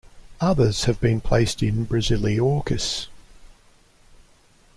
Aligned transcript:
Others 0.39 0.85
have 0.85 0.99
been 0.99 1.21
placed 1.21 1.61
in 1.61 1.85
"Brasiliorchis". 1.85 3.05